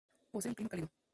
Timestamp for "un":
0.49-0.55